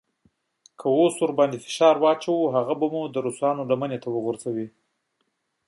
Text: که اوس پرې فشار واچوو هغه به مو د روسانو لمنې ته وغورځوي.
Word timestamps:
که 0.79 0.85
اوس 0.97 1.15
پرې 1.37 1.57
فشار 1.65 1.95
واچوو 2.03 2.51
هغه 2.55 2.73
به 2.79 2.87
مو 2.93 3.01
د 3.09 3.15
روسانو 3.25 3.63
لمنې 3.71 3.97
ته 4.03 4.07
وغورځوي. 4.11 4.67